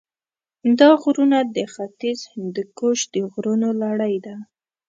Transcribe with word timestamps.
دا 0.79 0.89
غرونه 1.01 1.39
د 1.55 1.57
ختیځ 1.73 2.19
هندوکش 2.31 2.99
د 3.13 3.15
غرونو 3.31 3.69
لړۍ 3.81 4.15
ده. 4.25 4.35